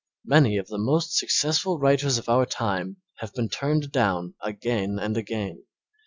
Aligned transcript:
Many 0.25 0.57
of 0.57 0.67
the 0.67 0.79
most 0.79 1.15
successful 1.15 1.77
writers 1.77 2.17
of 2.17 2.27
our 2.27 2.47
time 2.47 2.97
have 3.19 3.35
been 3.35 3.49
turned 3.49 3.91
down 3.91 4.33
again 4.41 4.97
and 4.99 5.15
again. 5.15 5.63